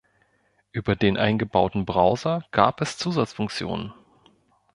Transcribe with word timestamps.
Über 0.71 0.95
den 0.95 1.15
eingebauten 1.15 1.85
Browser 1.85 2.43
gab 2.49 2.81
es 2.81 2.97
Zusatzfunktionen. 2.97 3.93